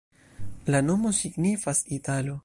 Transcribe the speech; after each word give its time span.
La 0.75 0.81
nomo 0.87 1.11
signifas: 1.19 1.83
italo. 1.99 2.39